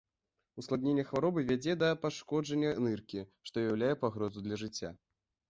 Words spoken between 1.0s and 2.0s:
хваробы вядзе да